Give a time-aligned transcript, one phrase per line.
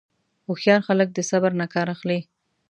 [0.47, 2.19] هوښیار خلک د صبر نه کار اخلي.